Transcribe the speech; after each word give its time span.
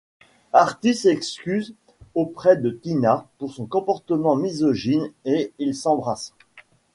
Artie 0.53 0.95
s'excuse 0.95 1.75
auprès 2.15 2.57
de 2.57 2.71
Tina 2.71 3.27
pour 3.37 3.53
son 3.53 3.67
comportement 3.67 4.35
misogyne 4.35 5.11
et 5.25 5.53
ils 5.59 5.75
s'embrassent. 5.75 6.33